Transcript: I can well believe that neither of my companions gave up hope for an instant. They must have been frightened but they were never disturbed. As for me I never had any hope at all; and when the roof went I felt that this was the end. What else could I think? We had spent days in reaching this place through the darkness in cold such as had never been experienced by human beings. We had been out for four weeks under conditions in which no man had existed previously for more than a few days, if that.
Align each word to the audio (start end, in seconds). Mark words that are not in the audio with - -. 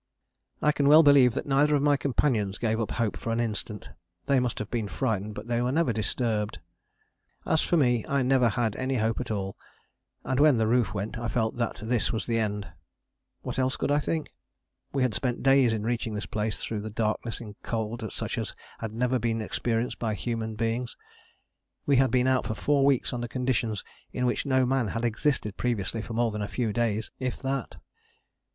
I 0.63 0.71
can 0.71 0.87
well 0.87 1.03
believe 1.03 1.35
that 1.35 1.45
neither 1.45 1.75
of 1.75 1.83
my 1.83 1.95
companions 1.95 2.57
gave 2.57 2.81
up 2.81 2.89
hope 2.93 3.15
for 3.15 3.31
an 3.31 3.39
instant. 3.39 3.91
They 4.25 4.39
must 4.39 4.57
have 4.57 4.71
been 4.71 4.87
frightened 4.87 5.35
but 5.35 5.45
they 5.45 5.61
were 5.61 5.71
never 5.71 5.93
disturbed. 5.93 6.57
As 7.45 7.61
for 7.61 7.77
me 7.77 8.03
I 8.09 8.23
never 8.23 8.49
had 8.49 8.75
any 8.77 8.95
hope 8.95 9.19
at 9.19 9.29
all; 9.29 9.55
and 10.23 10.39
when 10.39 10.57
the 10.57 10.65
roof 10.65 10.95
went 10.95 11.19
I 11.19 11.27
felt 11.27 11.57
that 11.57 11.75
this 11.83 12.11
was 12.11 12.25
the 12.25 12.39
end. 12.39 12.67
What 13.43 13.59
else 13.59 13.77
could 13.77 13.91
I 13.91 13.99
think? 13.99 14.31
We 14.91 15.03
had 15.03 15.13
spent 15.13 15.43
days 15.43 15.71
in 15.71 15.83
reaching 15.83 16.15
this 16.15 16.25
place 16.25 16.63
through 16.63 16.81
the 16.81 16.89
darkness 16.89 17.39
in 17.39 17.53
cold 17.61 18.11
such 18.11 18.39
as 18.39 18.55
had 18.79 18.93
never 18.93 19.19
been 19.19 19.39
experienced 19.39 19.99
by 19.99 20.15
human 20.15 20.55
beings. 20.55 20.97
We 21.85 21.97
had 21.97 22.09
been 22.09 22.25
out 22.25 22.47
for 22.47 22.55
four 22.55 22.85
weeks 22.85 23.13
under 23.13 23.27
conditions 23.27 23.83
in 24.11 24.25
which 24.25 24.47
no 24.47 24.65
man 24.65 24.87
had 24.87 25.05
existed 25.05 25.57
previously 25.57 26.01
for 26.01 26.13
more 26.15 26.31
than 26.31 26.41
a 26.41 26.47
few 26.47 26.73
days, 26.73 27.11
if 27.19 27.39
that. 27.43 27.75